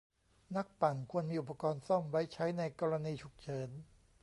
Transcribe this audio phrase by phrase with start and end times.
[0.55, 3.69] นักปั่นควรมีอุปกรณ์ซ่อมไว้ใช้ในกรณีฉุกเฉิน